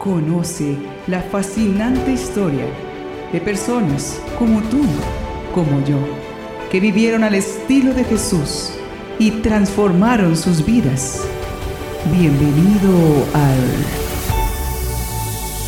Conoce 0.00 0.76
la 1.08 1.20
fascinante 1.20 2.12
historia 2.12 2.64
de 3.34 3.38
personas 3.38 4.18
como 4.38 4.62
tú, 4.62 4.80
como 5.54 5.84
yo, 5.84 5.98
que 6.70 6.80
vivieron 6.80 7.22
al 7.22 7.34
estilo 7.34 7.92
de 7.92 8.04
Jesús 8.04 8.70
y 9.18 9.30
transformaron 9.42 10.38
sus 10.38 10.64
vidas. 10.64 11.20
Bienvenido 12.10 13.26
al 13.34 13.58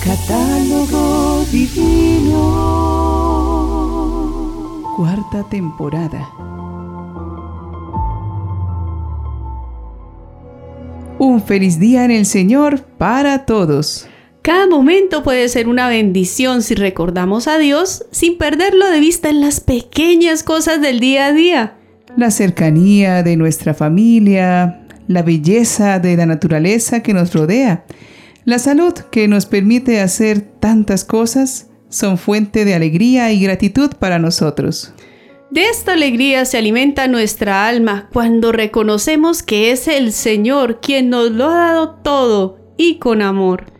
Catálogo 0.02 1.44
Divino. 1.52 2.38
Cuarta 4.96 5.42
temporada. 5.50 6.26
Un 11.18 11.42
feliz 11.42 11.78
día 11.78 12.06
en 12.06 12.12
el 12.12 12.24
Señor 12.24 12.80
para 12.96 13.44
todos. 13.44 14.08
Cada 14.42 14.66
momento 14.66 15.22
puede 15.22 15.48
ser 15.48 15.68
una 15.68 15.88
bendición 15.88 16.62
si 16.62 16.74
recordamos 16.74 17.46
a 17.46 17.58
Dios 17.58 18.06
sin 18.10 18.38
perderlo 18.38 18.90
de 18.90 18.98
vista 18.98 19.30
en 19.30 19.40
las 19.40 19.60
pequeñas 19.60 20.42
cosas 20.42 20.82
del 20.82 20.98
día 20.98 21.26
a 21.26 21.32
día. 21.32 21.76
La 22.16 22.32
cercanía 22.32 23.22
de 23.22 23.36
nuestra 23.36 23.72
familia, 23.72 24.84
la 25.06 25.22
belleza 25.22 26.00
de 26.00 26.16
la 26.16 26.26
naturaleza 26.26 27.04
que 27.04 27.14
nos 27.14 27.32
rodea, 27.32 27.84
la 28.44 28.58
salud 28.58 28.94
que 29.12 29.28
nos 29.28 29.46
permite 29.46 30.00
hacer 30.00 30.40
tantas 30.40 31.04
cosas, 31.04 31.68
son 31.88 32.18
fuente 32.18 32.64
de 32.64 32.74
alegría 32.74 33.30
y 33.30 33.40
gratitud 33.40 33.90
para 33.96 34.18
nosotros. 34.18 34.92
De 35.52 35.68
esta 35.68 35.92
alegría 35.92 36.46
se 36.46 36.58
alimenta 36.58 37.06
nuestra 37.06 37.68
alma 37.68 38.08
cuando 38.12 38.50
reconocemos 38.50 39.44
que 39.44 39.70
es 39.70 39.86
el 39.86 40.12
Señor 40.12 40.80
quien 40.80 41.10
nos 41.10 41.30
lo 41.30 41.48
ha 41.48 41.56
dado 41.56 41.90
todo 42.02 42.58
y 42.76 42.96
con 42.96 43.22
amor. 43.22 43.72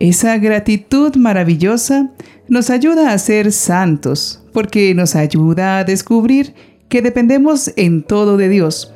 Esa 0.00 0.38
gratitud 0.38 1.14
maravillosa 1.16 2.10
nos 2.48 2.70
ayuda 2.70 3.12
a 3.12 3.18
ser 3.18 3.52
santos, 3.52 4.42
porque 4.54 4.94
nos 4.94 5.14
ayuda 5.14 5.78
a 5.78 5.84
descubrir 5.84 6.54
que 6.88 7.02
dependemos 7.02 7.70
en 7.76 8.02
todo 8.02 8.38
de 8.38 8.48
Dios, 8.48 8.94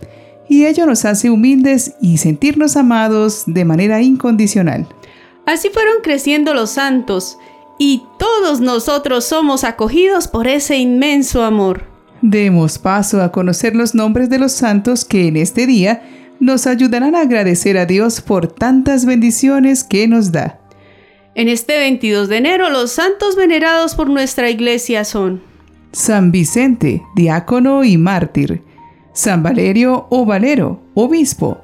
y 0.48 0.64
ello 0.64 0.86
nos 0.86 1.04
hace 1.04 1.28
humildes 1.28 1.94
y 2.00 2.16
sentirnos 2.16 2.78
amados 2.78 3.44
de 3.46 3.66
manera 3.66 4.00
incondicional. 4.00 4.88
Así 5.44 5.68
fueron 5.68 5.96
creciendo 6.02 6.54
los 6.54 6.70
santos, 6.70 7.36
y 7.78 8.02
todos 8.18 8.60
nosotros 8.60 9.26
somos 9.26 9.62
acogidos 9.62 10.26
por 10.26 10.48
ese 10.48 10.78
inmenso 10.78 11.44
amor. 11.44 11.84
Demos 12.22 12.78
paso 12.78 13.20
a 13.20 13.30
conocer 13.30 13.76
los 13.76 13.94
nombres 13.94 14.30
de 14.30 14.38
los 14.38 14.52
santos 14.52 15.04
que 15.04 15.28
en 15.28 15.36
este 15.36 15.66
día 15.66 16.02
nos 16.40 16.66
ayudarán 16.66 17.14
a 17.14 17.20
agradecer 17.20 17.76
a 17.76 17.84
Dios 17.84 18.22
por 18.22 18.46
tantas 18.46 19.04
bendiciones 19.04 19.84
que 19.84 20.08
nos 20.08 20.32
da. 20.32 20.63
En 21.36 21.48
este 21.48 21.78
22 21.78 22.28
de 22.28 22.36
enero 22.36 22.70
los 22.70 22.92
santos 22.92 23.34
venerados 23.34 23.96
por 23.96 24.08
nuestra 24.08 24.50
iglesia 24.50 25.04
son 25.04 25.42
San 25.90 26.30
Vicente, 26.30 27.02
diácono 27.16 27.82
y 27.82 27.98
mártir, 27.98 28.62
San 29.12 29.42
Valerio 29.42 30.06
o 30.10 30.24
Valero, 30.24 30.80
obispo, 30.94 31.60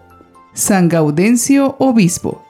San 0.54 0.88
Gaudencio, 0.88 1.76
obispo, 1.78 2.44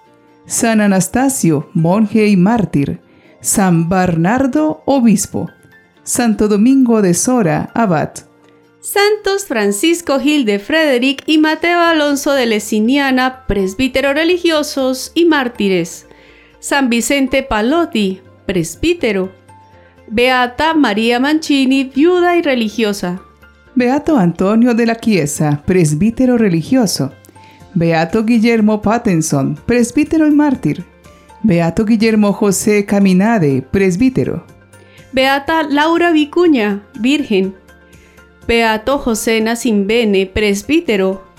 San 0.47 0.81
Anastasio, 0.81 1.69
monje 1.75 2.27
y 2.27 2.37
mártir, 2.39 3.01
San 3.43 3.91
Bernardo, 3.91 4.83
obispo, 4.87 5.51
Santo 6.03 6.49
Domingo 6.49 7.03
de 7.03 7.13
Sora, 7.13 7.71
abad. 7.75 8.13
Santos 8.81 9.45
Francisco 9.45 10.21
Gil 10.21 10.47
de 10.47 10.59
Frederick 10.59 11.23
y 11.27 11.37
Mateo 11.37 11.81
Alonso 11.81 12.33
de 12.33 12.47
Lesiniana, 12.47 13.47
presbíteros 13.47 14.15
religiosos 14.15 15.13
y 15.15 15.27
mártires. 15.27 16.07
San 16.61 16.91
Vicente 16.91 17.43
Palotti, 17.43 18.21
presbítero. 18.45 19.33
Beata 20.07 20.75
María 20.75 21.19
Mancini, 21.19 21.85
viuda 21.85 22.37
y 22.37 22.43
religiosa. 22.43 23.23
Beato 23.75 24.19
Antonio 24.19 24.75
de 24.75 24.85
la 24.85 24.97
Chiesa, 24.97 25.63
presbítero 25.65 26.37
religioso. 26.37 27.13
Beato 27.73 28.27
Guillermo 28.27 28.83
Pattenson, 28.83 29.59
presbítero 29.65 30.27
y 30.27 30.33
mártir. 30.33 30.85
Beato 31.43 31.87
Guillermo 31.87 32.35
José 32.35 32.85
Caminade, 32.85 33.63
presbítero. 33.63 34.45
Beata 35.13 35.63
Laura 35.63 36.13
Vicuña, 36.13 36.83
virgen. 36.99 37.55
Beato 38.47 38.99
José 38.99 39.41
Nacimbene, 39.41 40.27
presbítero. 40.27 41.30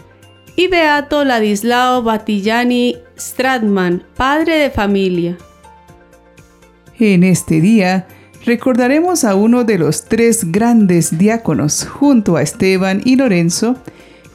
Y 0.56 0.68
Beato 0.68 1.24
Ladislao 1.24 2.04
Batillani 2.04 2.98
Stradman, 3.18 4.04
padre 4.16 4.58
de 4.58 4.70
familia. 4.70 5.38
En 7.00 7.24
este 7.24 7.62
día 7.62 8.08
recordaremos 8.46 9.24
a 9.24 9.36
uno 9.36 9.64
de 9.64 9.78
los 9.78 10.06
tres 10.06 10.52
grandes 10.52 11.18
diáconos, 11.18 11.88
junto 11.88 12.36
a 12.36 12.42
Esteban 12.42 13.02
y 13.06 13.16
Lorenzo, 13.16 13.76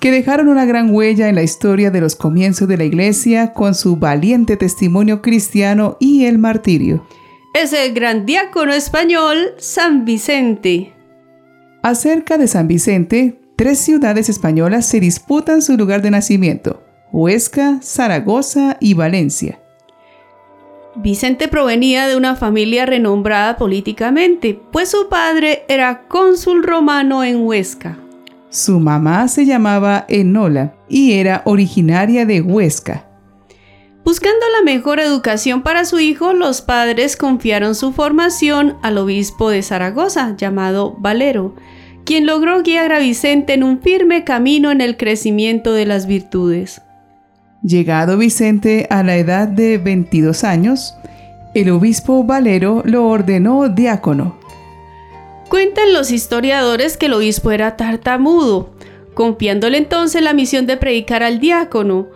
que 0.01 0.11
dejaron 0.11 0.49
una 0.49 0.65
gran 0.65 0.95
huella 0.95 1.29
en 1.29 1.35
la 1.35 1.43
historia 1.43 1.91
de 1.91 2.01
los 2.01 2.17
comienzos 2.17 2.69
de 2.69 2.77
la 2.77 2.85
Iglesia 2.85 3.53
con 3.53 3.75
su 3.75 3.97
valiente 3.97 4.57
testimonio 4.57 5.23
cristiano 5.23 5.97
y 6.01 6.25
el 6.25 6.39
martirio. 6.39 7.07
Es 7.55 7.73
el 7.73 7.95
gran 7.95 8.27
diácono 8.27 8.73
español 8.73 9.55
San 9.59 10.05
Vicente. 10.05 10.93
Acerca 11.83 12.37
de 12.37 12.49
San 12.49 12.69
Vicente, 12.69 13.39
tres 13.57 13.79
ciudades 13.79 14.29
españolas 14.29 14.87
se 14.87 15.01
disputan 15.01 15.63
su 15.63 15.77
lugar 15.77 16.03
de 16.03 16.11
nacimiento. 16.11 16.83
Huesca, 17.11 17.79
Zaragoza 17.83 18.77
y 18.81 18.95
Valencia. 18.95 19.61
Vicente 20.97 21.49
provenía 21.49 22.07
de 22.07 22.17
una 22.17 22.37
familia 22.37 22.87
renombrada 22.87 23.57
políticamente, 23.57 24.61
pues 24.73 24.91
su 24.91 25.09
padre 25.09 25.65
era 25.69 26.07
cónsul 26.09 26.63
romano 26.63 27.23
en 27.23 27.45
Huesca. 27.45 27.99
Su 28.49 28.81
mamá 28.81 29.29
se 29.29 29.45
llamaba 29.45 30.07
Enola 30.09 30.75
y 30.89 31.13
era 31.13 31.43
originaria 31.45 32.25
de 32.25 32.41
Huesca. 32.41 33.07
Buscando 34.05 34.47
la 34.57 34.63
mejor 34.63 35.01
educación 35.01 35.63
para 35.63 35.85
su 35.85 35.99
hijo, 35.99 36.33
los 36.33 36.63
padres 36.63 37.17
confiaron 37.17 37.75
su 37.75 37.93
formación 37.93 38.77
al 38.83 38.99
obispo 38.99 39.51
de 39.51 39.63
Zaragoza, 39.63 40.37
llamado 40.37 40.97
Valero, 40.99 41.57
quien 42.07 42.25
logró 42.25 42.63
guiar 42.63 42.93
a 42.93 43.01
Vicente 43.01 43.53
en 43.53 43.65
un 43.65 43.81
firme 43.83 44.23
camino 44.23 44.71
en 44.71 44.81
el 44.81 44.97
crecimiento 44.97 45.73
de 45.73 45.87
las 45.87 46.07
virtudes. 46.07 46.81
Llegado 47.63 48.17
Vicente 48.17 48.87
a 48.91 49.03
la 49.03 49.17
edad 49.17 49.49
de 49.49 49.77
22 49.77 50.45
años, 50.45 50.95
el 51.53 51.69
obispo 51.71 52.23
Valero 52.23 52.83
lo 52.87 53.09
ordenó 53.09 53.69
diácono. 53.69 54.39
Cuentan 55.49 55.93
los 55.93 56.13
historiadores 56.13 56.97
que 56.97 57.07
el 57.07 57.15
obispo 57.15 57.51
era 57.51 57.77
tartamudo, 57.77 58.77
confiándole 59.15 59.79
entonces 59.79 60.23
la 60.23 60.33
misión 60.33 60.67
de 60.67 60.77
predicar 60.77 61.25
al 61.25 61.41
diácono, 61.41 62.07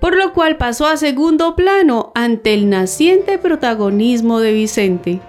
por 0.00 0.16
lo 0.16 0.32
cual 0.32 0.58
pasó 0.58 0.86
a 0.86 0.96
segundo 0.96 1.56
plano 1.56 2.12
ante 2.14 2.54
el 2.54 2.70
naciente 2.70 3.36
protagonismo 3.38 4.38
de 4.38 4.52
Vicente. 4.52 5.20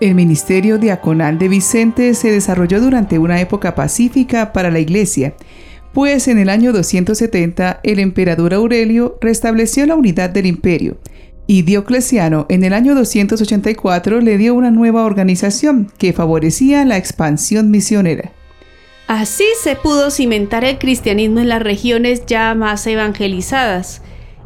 El 0.00 0.14
ministerio 0.14 0.78
diaconal 0.78 1.38
de 1.38 1.48
Vicente 1.48 2.14
se 2.14 2.30
desarrolló 2.30 2.80
durante 2.80 3.18
una 3.18 3.40
época 3.40 3.74
pacífica 3.74 4.52
para 4.52 4.70
la 4.70 4.80
iglesia, 4.80 5.34
pues 5.92 6.26
en 6.26 6.38
el 6.38 6.48
año 6.48 6.72
270 6.72 7.80
el 7.82 7.98
emperador 7.98 8.54
Aurelio 8.54 9.18
restableció 9.20 9.84
la 9.84 9.96
unidad 9.96 10.30
del 10.30 10.46
imperio 10.46 10.96
y 11.46 11.62
Diocleciano 11.62 12.46
en 12.48 12.62
el 12.62 12.72
año 12.72 12.94
284 12.94 14.20
le 14.20 14.38
dio 14.38 14.54
una 14.54 14.70
nueva 14.70 15.04
organización 15.04 15.90
que 15.98 16.12
favorecía 16.12 16.84
la 16.84 16.96
expansión 16.96 17.72
misionera. 17.72 18.30
Así 19.08 19.46
se 19.60 19.74
pudo 19.74 20.12
cimentar 20.12 20.64
el 20.64 20.78
cristianismo 20.78 21.40
en 21.40 21.48
las 21.48 21.60
regiones 21.60 22.24
ya 22.24 22.54
más 22.54 22.86
evangelizadas 22.86 24.00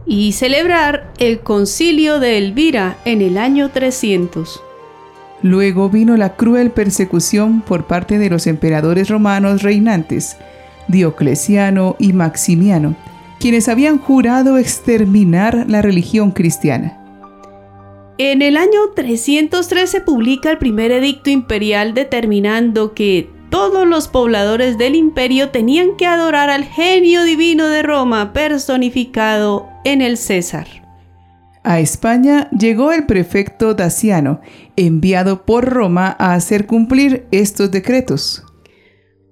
y 0.07 0.33
celebrar 0.33 1.13
el 1.19 1.41
concilio 1.41 2.21
de 2.21 2.39
Elvira 2.39 2.97
en 3.05 3.21
el 3.21 3.37
año 3.37 3.71
300. 3.71 4.63
Luego 5.45 5.91
vino 5.91 6.17
la 6.17 6.37
cruel 6.37 6.71
persecución 6.71 7.61
por 7.61 7.87
parte 7.87 8.19
de 8.19 8.31
los 8.31 8.47
emperadores 8.47 9.11
romanos 9.11 9.63
reinantes, 9.63 10.39
Diocleciano 10.89 11.97
y 11.99 12.15
Maximiano, 12.15 12.97
quienes 13.41 13.69
habían 13.69 13.99
jurado 13.99 14.57
exterminar 14.57 15.67
la 15.69 15.83
religión 15.83 16.31
cristiana. 16.31 16.99
En 18.17 18.41
el 18.41 18.57
año 18.57 18.93
303 18.97 19.91
se 19.91 20.01
publica 20.01 20.51
el 20.51 20.57
primer 20.57 20.91
edicto 20.93 21.29
imperial 21.29 21.93
determinando 21.93 22.95
que 22.95 23.29
todos 23.51 23.87
los 23.87 24.09
pobladores 24.09 24.79
del 24.79 24.95
imperio 24.95 25.51
tenían 25.51 25.99
que 25.99 26.07
adorar 26.07 26.49
al 26.49 26.65
genio 26.65 27.23
divino 27.23 27.69
de 27.69 27.83
Roma 27.83 28.33
personificado 28.33 29.69
en 29.85 30.01
el 30.01 30.17
César. 30.17 30.84
A 31.65 31.81
España 31.81 32.51
llegó 32.51 32.93
el 32.93 33.07
prefecto 33.07 33.73
Daciano, 33.73 34.43
enviado 34.77 35.47
por 35.47 35.65
Roma 35.65 36.15
a 36.19 36.35
hacer 36.35 36.67
cumplir 36.67 37.27
estos 37.31 37.71
decretos. 37.71 38.45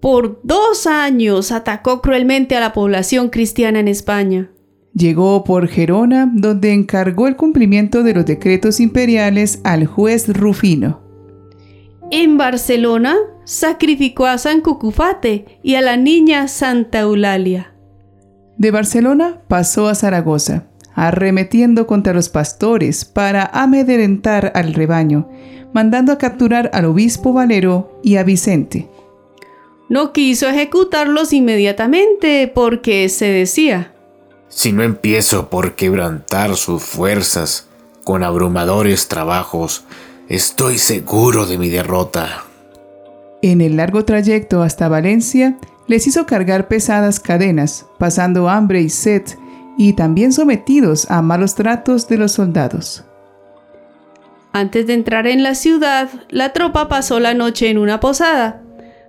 Por 0.00 0.40
dos 0.42 0.86
años 0.86 1.52
atacó 1.52 2.00
cruelmente 2.00 2.56
a 2.56 2.60
la 2.60 2.72
población 2.72 3.28
cristiana 3.28 3.80
en 3.80 3.86
España. 3.86 4.50
Llegó 4.94 5.44
por 5.44 5.68
Gerona, 5.68 6.30
donde 6.34 6.72
encargó 6.72 7.28
el 7.28 7.36
cumplimiento 7.36 8.02
de 8.02 8.14
los 8.14 8.24
decretos 8.24 8.80
imperiales 8.80 9.60
al 9.62 9.86
juez 9.86 10.28
Rufino. 10.28 11.02
En 12.10 12.38
Barcelona 12.38 13.14
sacrificó 13.44 14.24
a 14.24 14.38
San 14.38 14.62
Cucufate 14.62 15.60
y 15.62 15.74
a 15.74 15.82
la 15.82 15.98
niña 15.98 16.48
Santa 16.48 17.00
Eulalia. 17.00 17.74
De 18.56 18.70
Barcelona 18.70 19.42
pasó 19.48 19.88
a 19.88 19.94
Zaragoza, 19.94 20.66
arremetiendo 20.94 21.86
contra 21.86 22.12
los 22.12 22.28
pastores 22.28 23.04
para 23.04 23.44
amedrentar 23.46 24.52
al 24.54 24.74
rebaño, 24.74 25.28
mandando 25.72 26.12
a 26.12 26.18
capturar 26.18 26.70
al 26.72 26.84
obispo 26.84 27.32
Valero 27.32 27.98
y 28.02 28.16
a 28.16 28.24
Vicente. 28.24 28.88
No 29.88 30.12
quiso 30.12 30.48
ejecutarlos 30.48 31.32
inmediatamente 31.32 32.50
porque 32.54 33.08
se 33.08 33.26
decía, 33.26 33.92
si 34.48 34.72
no 34.72 34.82
empiezo 34.82 35.48
por 35.48 35.74
quebrantar 35.74 36.56
sus 36.56 36.82
fuerzas 36.82 37.68
con 38.04 38.22
abrumadores 38.22 39.08
trabajos, 39.08 39.84
estoy 40.28 40.78
seguro 40.78 41.46
de 41.46 41.56
mi 41.56 41.70
derrota. 41.70 42.44
En 43.40 43.60
el 43.60 43.76
largo 43.76 44.04
trayecto 44.04 44.62
hasta 44.62 44.88
Valencia, 44.88 45.58
les 45.86 46.06
hizo 46.06 46.26
cargar 46.26 46.68
pesadas 46.68 47.18
cadenas, 47.18 47.86
pasando 47.98 48.48
hambre 48.48 48.82
y 48.82 48.88
sed, 48.88 49.22
y 49.78 49.94
también 49.94 50.32
sometidos 50.32 51.10
a 51.10 51.22
malos 51.22 51.54
tratos 51.54 52.08
de 52.08 52.18
los 52.18 52.32
soldados. 52.32 53.04
Antes 54.52 54.86
de 54.86 54.94
entrar 54.94 55.26
en 55.26 55.42
la 55.42 55.54
ciudad, 55.54 56.10
la 56.28 56.52
tropa 56.52 56.88
pasó 56.88 57.20
la 57.20 57.32
noche 57.32 57.70
en 57.70 57.78
una 57.78 58.00
posada, 58.00 58.62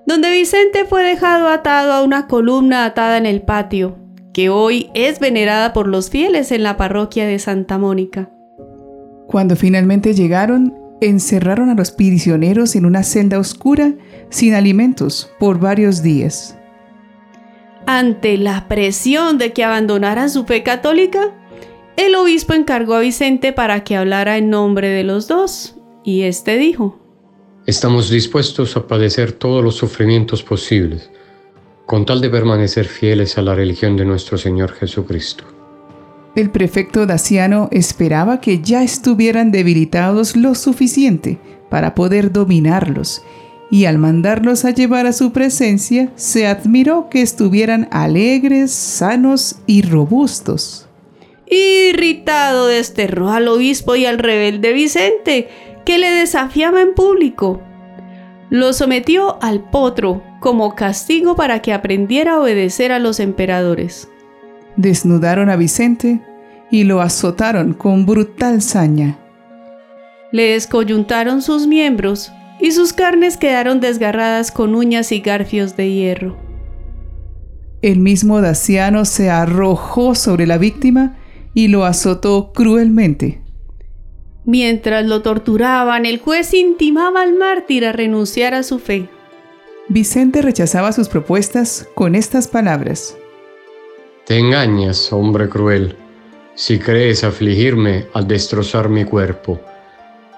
donde 0.05 0.31
Vicente 0.31 0.85
fue 0.85 1.03
dejado 1.03 1.49
atado 1.49 1.91
a 1.91 2.03
una 2.03 2.27
columna 2.27 2.85
atada 2.85 3.17
en 3.17 3.25
el 3.25 3.41
patio, 3.41 3.97
que 4.33 4.49
hoy 4.49 4.89
es 4.93 5.19
venerada 5.19 5.73
por 5.73 5.87
los 5.87 6.09
fieles 6.09 6.51
en 6.51 6.63
la 6.63 6.77
parroquia 6.77 7.27
de 7.27 7.39
Santa 7.39 7.77
Mónica. 7.77 8.29
Cuando 9.27 9.55
finalmente 9.55 10.13
llegaron, 10.13 10.75
encerraron 11.01 11.69
a 11.69 11.75
los 11.75 11.91
prisioneros 11.91 12.75
en 12.75 12.85
una 12.85 13.03
celda 13.03 13.39
oscura, 13.39 13.93
sin 14.29 14.53
alimentos, 14.53 15.29
por 15.39 15.59
varios 15.59 16.01
días. 16.01 16.57
Ante 17.85 18.37
la 18.37 18.67
presión 18.67 19.37
de 19.37 19.51
que 19.51 19.63
abandonaran 19.63 20.29
su 20.29 20.45
fe 20.45 20.63
católica, 20.63 21.31
el 21.97 22.15
obispo 22.15 22.53
encargó 22.53 22.95
a 22.95 23.01
Vicente 23.01 23.53
para 23.53 23.83
que 23.83 23.95
hablara 23.95 24.37
en 24.37 24.49
nombre 24.49 24.89
de 24.89 25.03
los 25.03 25.27
dos, 25.27 25.75
y 26.03 26.21
éste 26.21 26.57
dijo, 26.57 26.99
Estamos 27.65 28.09
dispuestos 28.09 28.75
a 28.75 28.87
padecer 28.87 29.31
todos 29.31 29.63
los 29.63 29.75
sufrimientos 29.75 30.43
posibles, 30.43 31.09
con 31.85 32.05
tal 32.05 32.19
de 32.19 32.29
permanecer 32.29 32.85
fieles 32.85 33.37
a 33.37 33.41
la 33.41 33.55
religión 33.55 33.95
de 33.95 34.05
nuestro 34.05 34.37
Señor 34.37 34.73
Jesucristo. 34.73 35.45
El 36.35 36.49
prefecto 36.49 37.05
Daciano 37.05 37.69
esperaba 37.71 38.41
que 38.41 38.59
ya 38.61 38.83
estuvieran 38.83 39.51
debilitados 39.51 40.35
lo 40.35 40.55
suficiente 40.55 41.37
para 41.69 41.93
poder 41.95 42.31
dominarlos, 42.31 43.23
y 43.73 43.87
al 43.87 43.97
mandarlos 43.97 44.65
a 44.65 44.69
llevar 44.69 45.07
a 45.07 45.13
su 45.13 45.31
presencia, 45.31 46.11
se 46.13 46.45
admiró 46.45 47.09
que 47.09 47.23
estuvieran 47.23 47.87
alegres, 47.89 48.69
sanos 48.71 49.55
y 49.65 49.81
robustos. 49.81 50.87
Irritado 51.47 52.67
desterró 52.67 53.31
al 53.31 53.47
obispo 53.47 53.95
y 53.95 54.05
al 54.05 54.19
rebelde 54.19 54.73
Vicente, 54.73 55.47
que 55.85 55.97
le 55.97 56.11
desafiaba 56.11 56.83
en 56.83 56.93
público. 56.93 57.63
Lo 58.51 58.73
sometió 58.73 59.41
al 59.41 59.67
potro 59.71 60.21
como 60.39 60.75
castigo 60.75 61.35
para 61.35 61.63
que 61.63 61.73
aprendiera 61.73 62.33
a 62.33 62.41
obedecer 62.41 62.91
a 62.91 62.99
los 62.99 63.19
emperadores. 63.19 64.07
Desnudaron 64.75 65.49
a 65.49 65.55
Vicente 65.55 66.21
y 66.69 66.83
lo 66.83 67.01
azotaron 67.01 67.73
con 67.73 68.05
brutal 68.05 68.61
saña. 68.61 69.17
Le 70.31 70.51
descoyuntaron 70.51 71.41
sus 71.41 71.65
miembros 71.65 72.31
y 72.63 72.71
sus 72.71 72.93
carnes 72.93 73.35
quedaron 73.35 73.81
desgarradas 73.81 74.49
con 74.49 74.73
uñas 74.73 75.11
y 75.11 75.19
garfios 75.19 75.75
de 75.75 75.91
hierro. 75.91 76.37
El 77.81 77.99
mismo 77.99 78.39
Daciano 78.39 79.03
se 79.03 79.29
arrojó 79.29 80.15
sobre 80.15 80.47
la 80.47 80.57
víctima 80.57 81.17
y 81.53 81.67
lo 81.67 81.83
azotó 81.83 82.53
cruelmente. 82.53 83.41
Mientras 84.45 85.05
lo 85.05 85.21
torturaban, 85.21 86.05
el 86.05 86.19
juez 86.19 86.53
intimaba 86.53 87.23
al 87.23 87.33
mártir 87.33 87.85
a 87.85 87.91
renunciar 87.91 88.53
a 88.53 88.63
su 88.63 88.79
fe. 88.79 89.09
Vicente 89.89 90.41
rechazaba 90.41 90.93
sus 90.93 91.09
propuestas 91.09 91.89
con 91.95 92.15
estas 92.15 92.47
palabras. 92.47 93.17
Te 94.25 94.39
engañas, 94.39 95.11
hombre 95.11 95.49
cruel, 95.49 95.97
si 96.55 96.79
crees 96.79 97.25
afligirme 97.25 98.05
al 98.13 98.25
destrozar 98.25 98.87
mi 98.87 99.03
cuerpo. 99.03 99.59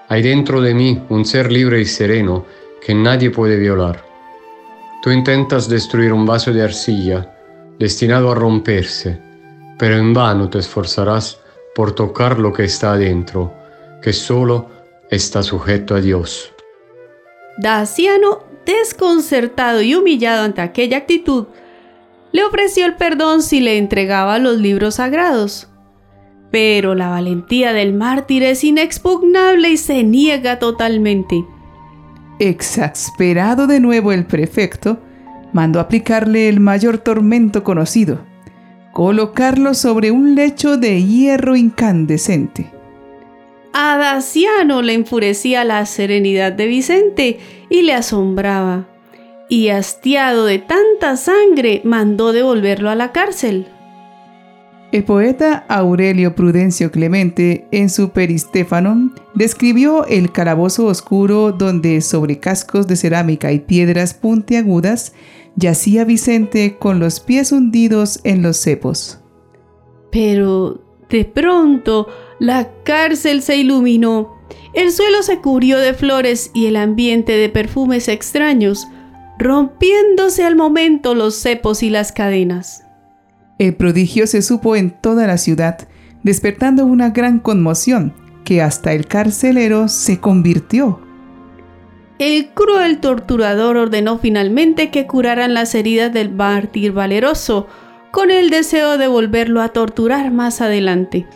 Hay 0.08 0.22
dentro 0.22 0.60
de 0.60 0.74
mí 0.74 1.02
un 1.08 1.24
ser 1.24 1.50
libre 1.50 1.80
y 1.80 1.84
sereno 1.84 2.46
que 2.80 2.94
nadie 2.94 3.30
puede 3.30 3.56
violar. 3.56 4.04
Tú 5.02 5.10
intentas 5.10 5.68
destruir 5.68 6.12
un 6.12 6.24
vaso 6.24 6.52
de 6.52 6.62
arcilla 6.62 7.32
destinado 7.78 8.30
a 8.30 8.34
romperse, 8.34 9.20
pero 9.78 9.96
en 9.96 10.14
vano 10.14 10.48
te 10.48 10.58
esforzarás 10.58 11.40
por 11.74 11.94
tocar 11.94 12.38
lo 12.38 12.52
que 12.52 12.64
está 12.64 12.92
adentro, 12.92 13.52
que 14.00 14.12
solo 14.12 14.70
está 15.10 15.42
sujeto 15.42 15.94
a 15.94 16.00
Dios. 16.00 16.52
Daciano, 17.58 18.44
desconcertado 18.64 19.82
y 19.82 19.94
humillado 19.94 20.44
ante 20.44 20.60
aquella 20.60 20.98
actitud, 20.98 21.46
le 22.32 22.44
ofreció 22.44 22.86
el 22.86 22.96
perdón 22.96 23.42
si 23.42 23.60
le 23.60 23.78
entregaba 23.78 24.38
los 24.38 24.58
libros 24.58 24.96
sagrados. 24.96 25.68
Pero 26.50 26.94
la 26.94 27.08
valentía 27.08 27.72
del 27.72 27.92
mártir 27.92 28.42
es 28.42 28.64
inexpugnable 28.64 29.70
y 29.70 29.76
se 29.76 30.04
niega 30.04 30.58
totalmente. 30.58 31.44
Exasperado 32.38 33.66
de 33.66 33.80
nuevo 33.80 34.12
el 34.12 34.26
prefecto, 34.26 35.00
mandó 35.52 35.80
aplicarle 35.80 36.48
el 36.48 36.60
mayor 36.60 36.98
tormento 36.98 37.64
conocido, 37.64 38.20
colocarlo 38.92 39.74
sobre 39.74 40.10
un 40.10 40.34
lecho 40.34 40.76
de 40.76 41.02
hierro 41.02 41.56
incandescente. 41.56 42.70
A 43.72 43.96
Daciano 43.98 44.82
le 44.82 44.94
enfurecía 44.94 45.64
la 45.64 45.84
serenidad 45.86 46.52
de 46.52 46.66
Vicente 46.66 47.38
y 47.68 47.82
le 47.82 47.94
asombraba, 47.94 48.86
y 49.48 49.68
hastiado 49.68 50.46
de 50.46 50.58
tanta 50.58 51.16
sangre 51.16 51.80
mandó 51.84 52.32
devolverlo 52.32 52.90
a 52.90 52.94
la 52.94 53.12
cárcel. 53.12 53.66
El 54.92 55.02
poeta 55.02 55.66
Aurelio 55.68 56.36
Prudencio 56.36 56.92
Clemente, 56.92 57.66
en 57.72 57.90
su 57.90 58.10
Peristéfanon, 58.10 59.14
describió 59.34 60.06
el 60.06 60.30
calabozo 60.30 60.86
oscuro 60.86 61.50
donde, 61.50 62.00
sobre 62.00 62.38
cascos 62.38 62.86
de 62.86 62.94
cerámica 62.94 63.50
y 63.52 63.58
piedras 63.58 64.14
puntiagudas, 64.14 65.12
yacía 65.56 66.04
Vicente 66.04 66.76
con 66.78 67.00
los 67.00 67.18
pies 67.18 67.50
hundidos 67.50 68.20
en 68.22 68.42
los 68.42 68.58
cepos. 68.58 69.18
Pero 70.12 70.80
de 71.10 71.24
pronto 71.24 72.06
la 72.38 72.70
cárcel 72.84 73.42
se 73.42 73.56
iluminó, 73.56 74.36
el 74.72 74.92
suelo 74.92 75.22
se 75.24 75.40
cubrió 75.40 75.78
de 75.78 75.94
flores 75.94 76.52
y 76.54 76.66
el 76.66 76.76
ambiente 76.76 77.32
de 77.32 77.48
perfumes 77.48 78.06
extraños, 78.06 78.86
rompiéndose 79.36 80.44
al 80.44 80.54
momento 80.54 81.16
los 81.16 81.34
cepos 81.34 81.82
y 81.82 81.90
las 81.90 82.12
cadenas. 82.12 82.85
El 83.58 83.74
prodigio 83.74 84.26
se 84.26 84.42
supo 84.42 84.76
en 84.76 84.90
toda 84.90 85.26
la 85.26 85.38
ciudad, 85.38 85.88
despertando 86.22 86.84
una 86.84 87.10
gran 87.10 87.38
conmoción, 87.38 88.12
que 88.44 88.62
hasta 88.62 88.92
el 88.92 89.06
carcelero 89.06 89.88
se 89.88 90.20
convirtió. 90.20 91.00
El 92.18 92.48
cruel 92.48 92.98
torturador 92.98 93.76
ordenó 93.76 94.18
finalmente 94.18 94.90
que 94.90 95.06
curaran 95.06 95.54
las 95.54 95.74
heridas 95.74 96.12
del 96.12 96.32
mártir 96.32 96.92
valeroso, 96.92 97.66
con 98.10 98.30
el 98.30 98.50
deseo 98.50 98.96
de 98.96 99.08
volverlo 99.08 99.60
a 99.60 99.68
torturar 99.70 100.32
más 100.32 100.60
adelante. 100.60 101.26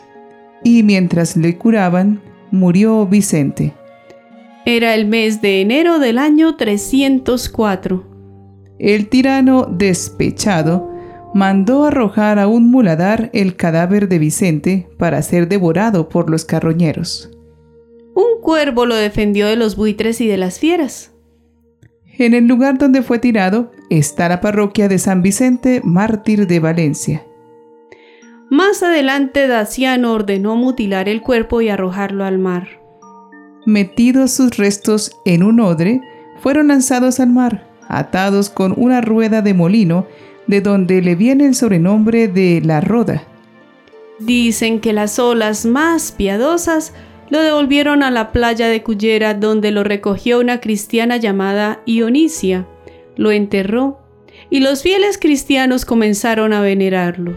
Y 0.65 0.83
mientras 0.83 1.37
le 1.37 1.57
curaban, 1.59 2.21
murió 2.51 3.07
Vicente. 3.07 3.75
Era 4.65 4.95
el 4.95 5.07
mes 5.07 5.41
de 5.43 5.61
enero 5.61 5.99
del 5.99 6.19
año 6.19 6.57
304. 6.57 8.05
El 8.79 9.09
tirano, 9.09 9.65
despechado, 9.65 10.91
mandó 11.35 11.85
arrojar 11.85 12.39
a 12.39 12.49
un 12.49 12.71
muladar 12.71 13.31
el 13.33 13.57
cadáver 13.57 14.09
de 14.09 14.19
Vicente 14.19 14.89
para 14.99 15.23
ser 15.23 15.49
devorado 15.49 16.09
por 16.09 16.31
los 16.31 16.45
carroñeros. 16.45 17.31
Un 18.15 18.41
cuervo 18.43 18.87
lo 18.87 18.97
defendió 18.97 19.47
de 19.47 19.57
los 19.57 19.77
buitres 19.77 20.21
y 20.21 20.27
de 20.27 20.37
las 20.37 20.59
fieras. 20.59 21.13
En 22.19 22.35
el 22.35 22.47
lugar 22.47 22.79
donde 22.79 23.03
fue 23.03 23.19
tirado 23.19 23.71
está 23.89 24.29
la 24.29 24.41
parroquia 24.41 24.89
de 24.89 24.99
San 24.99 25.23
Vicente, 25.23 25.81
mártir 25.85 26.47
de 26.47 26.61
Valencia. 26.61 27.25
Más 28.51 28.83
adelante 28.83 29.47
Daciano 29.47 30.13
ordenó 30.13 30.57
mutilar 30.57 31.09
el 31.09 31.23
cuerpo 31.23 31.61
y 31.61 31.69
arrojarlo 31.69 32.25
al 32.25 32.39
mar. 32.39 32.81
Metidos 33.65 34.33
sus 34.33 34.57
restos 34.57 35.13
en 35.25 35.45
un 35.45 35.61
odre, 35.61 36.01
fueron 36.41 36.69
lanzados 36.69 37.21
al 37.21 37.31
mar, 37.31 37.69
atados 37.89 38.51
con 38.51 38.75
una 38.77 39.01
rueda 39.01 39.41
de 39.43 39.55
molino 39.55 40.07
de 40.51 40.61
donde 40.61 41.01
le 41.01 41.15
viene 41.15 41.47
el 41.47 41.55
sobrenombre 41.55 42.29
de 42.29 42.61
la 42.65 42.81
roda. 42.81 43.23
Dicen 44.19 44.81
que 44.81 44.93
las 44.93 45.19
olas 45.19 45.65
más 45.65 46.13
piadosas 46.13 46.93
lo 47.31 47.41
devolvieron 47.41 48.03
a 48.03 48.11
la 48.11 48.33
playa 48.33 48.69
de 48.69 48.83
Cullera 48.83 49.35
donde 49.35 49.71
lo 49.71 49.85
recogió 49.85 50.41
una 50.41 50.61
cristiana 50.61 51.17
llamada 51.17 51.81
Ionisia, 51.87 52.67
lo 53.17 53.31
enterró 53.31 54.01
y 54.51 54.61
los 54.61 54.83
fieles 54.83 55.17
cristianos 55.17 55.85
comenzaron 55.85 56.53
a 56.53 56.61
venerarlo. 56.61 57.35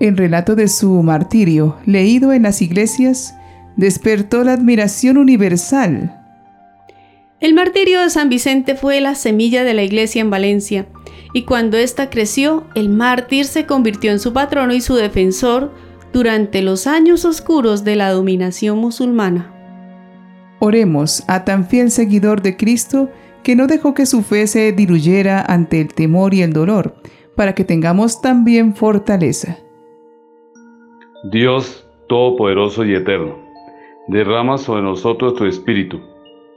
El 0.00 0.16
relato 0.16 0.56
de 0.56 0.68
su 0.68 1.02
martirio, 1.02 1.76
leído 1.86 2.32
en 2.32 2.42
las 2.42 2.60
iglesias, 2.60 3.34
despertó 3.76 4.44
la 4.44 4.52
admiración 4.52 5.16
universal. 5.16 6.15
El 7.40 7.54
martirio 7.54 8.00
de 8.00 8.10
San 8.10 8.28
Vicente 8.28 8.74
fue 8.74 9.00
la 9.00 9.14
semilla 9.14 9.62
de 9.64 9.74
la 9.74 9.82
iglesia 9.82 10.22
en 10.22 10.30
Valencia, 10.30 10.86
y 11.32 11.42
cuando 11.42 11.76
ésta 11.76 12.08
creció, 12.08 12.64
el 12.74 12.88
mártir 12.88 13.44
se 13.44 13.66
convirtió 13.66 14.10
en 14.10 14.20
su 14.20 14.32
patrono 14.32 14.72
y 14.72 14.80
su 14.80 14.94
defensor 14.94 15.72
durante 16.12 16.62
los 16.62 16.86
años 16.86 17.24
oscuros 17.24 17.84
de 17.84 17.96
la 17.96 18.10
dominación 18.10 18.78
musulmana. 18.78 19.52
Oremos 20.60 21.24
a 21.28 21.44
tan 21.44 21.66
fiel 21.66 21.90
seguidor 21.90 22.40
de 22.40 22.56
Cristo 22.56 23.10
que 23.42 23.54
no 23.54 23.66
dejó 23.66 23.92
que 23.92 24.06
su 24.06 24.22
fe 24.22 24.46
se 24.46 24.72
diluyera 24.72 25.42
ante 25.42 25.80
el 25.80 25.92
temor 25.92 26.32
y 26.32 26.42
el 26.42 26.54
dolor, 26.54 26.96
para 27.36 27.54
que 27.54 27.64
tengamos 27.64 28.22
también 28.22 28.74
fortaleza. 28.74 29.58
Dios 31.30 31.86
Todopoderoso 32.08 32.84
y 32.84 32.94
Eterno, 32.94 33.36
derrama 34.06 34.58
sobre 34.58 34.82
nosotros 34.82 35.34
tu 35.34 35.44
Espíritu, 35.44 36.00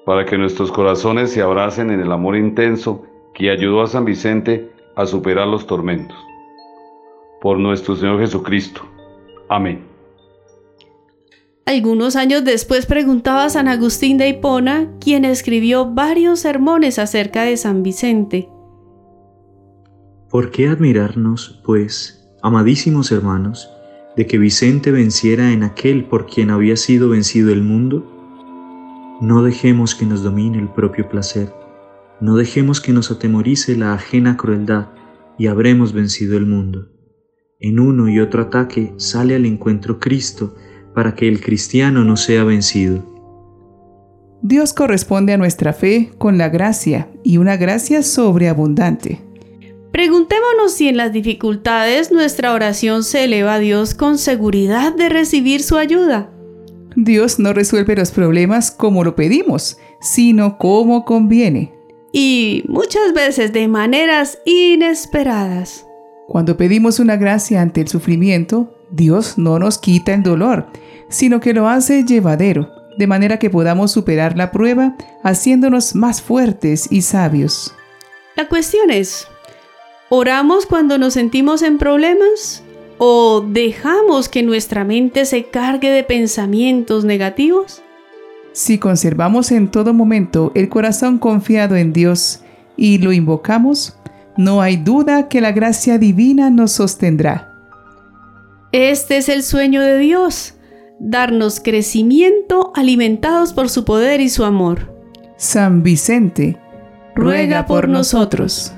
para 0.06 0.25
que 0.25 0.38
nuestros 0.38 0.72
corazones 0.72 1.32
se 1.32 1.41
abracen 1.41 1.91
en 1.91 2.00
el 2.00 2.12
amor 2.12 2.36
intenso 2.36 3.03
que 3.34 3.51
ayudó 3.51 3.82
a 3.82 3.88
San 3.88 4.06
Vicente 4.06 4.72
a 4.96 5.06
superar 5.06 5.48
los 5.48 5.65
tormentos. 5.65 6.18
Por 7.41 7.58
nuestro 7.60 7.96
Señor 7.96 8.20
Jesucristo. 8.20 8.82
Amén. 9.48 9.89
Algunos 11.65 12.15
años 12.15 12.44
después 12.44 12.88
preguntaba 12.88 13.46
a 13.46 13.50
San 13.50 13.68
Agustín 13.68 14.18
de 14.18 14.27
Hipona, 14.27 14.89
quien 15.00 15.24
escribió 15.24 15.86
varios 15.86 16.39
sermones 16.39 16.98
acerca 16.98 17.44
de 17.44 17.58
San 17.58 17.84
Vicente. 17.84 18.50
¿Por 20.29 20.50
qué 20.50 20.68
admirarnos, 20.68 21.62
pues, 21.63 22.27
amadísimos 22.41 23.12
hermanos, 23.12 23.70
de 24.18 24.25
que 24.25 24.38
Vicente 24.38 24.91
venciera 24.91 25.51
en 25.51 25.63
aquel 25.63 26.06
por 26.06 26.25
quien 26.25 26.50
había 26.50 26.75
sido 26.75 27.10
vencido 27.10 27.51
el 27.51 27.62
mundo? 27.62 28.18
No 29.21 29.43
dejemos 29.43 29.95
que 29.95 30.05
nos 30.05 30.23
domine 30.23 30.59
el 30.59 30.69
propio 30.69 31.09
placer, 31.09 31.53
no 32.21 32.35
dejemos 32.35 32.81
que 32.81 32.93
nos 32.93 33.11
atemorice 33.11 33.75
la 33.75 33.93
ajena 33.93 34.38
crueldad 34.38 34.88
y 35.38 35.47
habremos 35.47 35.93
vencido 35.93 36.38
el 36.38 36.45
mundo. 36.45 36.89
En 37.59 37.79
uno 37.79 38.07
y 38.07 38.19
otro 38.19 38.43
ataque 38.43 38.93
sale 38.97 39.35
al 39.35 39.45
encuentro 39.45 39.99
Cristo, 39.99 40.55
para 40.93 41.15
que 41.15 41.27
el 41.27 41.39
cristiano 41.41 42.03
no 42.03 42.17
sea 42.17 42.43
vencido. 42.43 43.05
Dios 44.41 44.73
corresponde 44.73 45.33
a 45.33 45.38
nuestra 45.38 45.73
fe 45.73 46.11
con 46.17 46.38
la 46.38 46.49
gracia 46.49 47.09
y 47.23 47.38
una 47.38 47.57
gracia 47.57 48.03
sobreabundante. 48.03 49.21
Preguntémonos 49.91 50.73
si 50.73 50.88
en 50.88 50.97
las 50.97 51.11
dificultades 51.11 52.11
nuestra 52.11 52.53
oración 52.53 53.03
se 53.03 53.25
eleva 53.25 53.55
a 53.55 53.59
Dios 53.59 53.93
con 53.95 54.17
seguridad 54.17 54.93
de 54.95 55.09
recibir 55.09 55.61
su 55.61 55.77
ayuda. 55.77 56.31
Dios 56.96 57.39
no 57.39 57.53
resuelve 57.53 57.96
los 57.96 58.12
problemas 58.12 58.72
como 58.72 59.03
lo 59.03 59.15
pedimos, 59.15 59.77
sino 60.00 60.58
como 60.58 61.05
conviene. 61.05 61.74
Y 62.12 62.63
muchas 62.67 63.13
veces 63.13 63.53
de 63.53 63.67
maneras 63.67 64.39
inesperadas. 64.46 65.86
Cuando 66.27 66.58
pedimos 66.58 67.00
una 67.00 67.17
gracia 67.17 67.62
ante 67.62 67.81
el 67.81 67.88
sufrimiento, 67.88 68.75
Dios 68.91 69.38
no 69.38 69.60
nos 69.60 69.77
quita 69.77 70.13
el 70.13 70.24
dolor, 70.24 70.67
sino 71.08 71.39
que 71.39 71.53
lo 71.53 71.67
hace 71.67 72.03
llevadero, 72.03 72.69
de 72.98 73.08
manera 73.08 73.38
que 73.38 73.50
podamos 73.50 73.91
superar 73.91 74.36
la 74.38 74.51
prueba 74.51 74.96
haciéndonos 75.24 75.96
más 75.96 76.22
fuertes 76.22 76.88
y 76.91 77.01
sabios. 77.01 77.74
La 78.36 78.48
cuestión 78.48 78.89
es, 78.89 79.27
¿oramos 80.10 80.65
cuando 80.65 80.98
nos 80.98 81.13
sentimos 81.13 81.62
en 81.62 81.77
problemas? 81.77 82.63
¿O 83.01 83.39
dejamos 83.48 84.27
que 84.27 84.44
nuestra 84.44 84.84
mente 84.84 85.24
se 85.24 85.46
cargue 85.46 85.89
de 85.89 86.03
pensamientos 86.03 87.06
negativos? 87.06 87.82
Si 88.51 88.77
conservamos 88.77 89.53
en 89.53 89.72
todo 89.72 89.94
momento 89.94 90.51
el 90.53 90.68
corazón 90.68 91.18
confiado 91.18 91.77
en 91.77 91.94
Dios 91.94 92.41
y 92.75 92.98
lo 92.98 93.13
invocamos, 93.13 93.98
no 94.36 94.62
hay 94.62 94.75
duda 94.75 95.29
que 95.29 95.39
la 95.39 95.53
gracia 95.53 95.98
divina 95.98 96.50
nos 96.50 96.74
sostendrá. 96.74 97.53
Este 98.74 99.15
es 99.15 99.29
el 99.29 99.44
sueño 99.44 99.82
de 99.82 99.98
Dios, 99.98 100.56
darnos 101.00 101.62
crecimiento 101.62 102.74
alimentados 102.75 103.53
por 103.53 103.70
su 103.70 103.86
poder 103.86 104.20
y 104.20 104.27
su 104.27 104.44
amor. 104.44 104.94
San 105.38 105.84
Vicente, 105.84 106.58
ruega 107.15 107.65
por 107.65 107.88
nosotros. 107.88 108.74